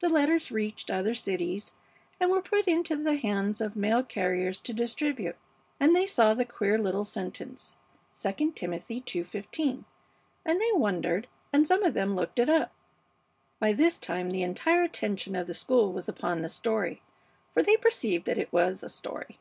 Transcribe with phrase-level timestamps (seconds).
[0.00, 1.74] The letters reached other cities
[2.18, 5.36] and were put into the hands of mail carriers to distribute,
[5.78, 7.76] and they saw the queer little sentence,
[8.24, 9.84] 'II Timothy ii:15,'
[10.46, 12.72] and they wondered, and some of them looked it up."
[13.58, 17.02] By this time the entire attention of the school was upon the story,
[17.50, 19.38] for they perceived that it was a story.